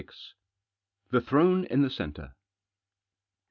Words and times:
THE 1.11 1.21
THRONE 1.21 1.65
IN 1.65 1.83
THE 1.83 1.91
CENTRE. 1.91 2.33